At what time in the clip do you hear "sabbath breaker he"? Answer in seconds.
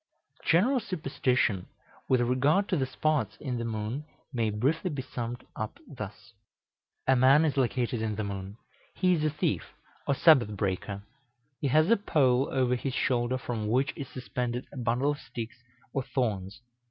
10.15-11.67